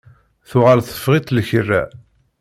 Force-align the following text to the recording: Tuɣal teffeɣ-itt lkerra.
Tuɣal 0.49 0.79
teffeɣ-itt 0.83 1.33
lkerra. 1.37 1.83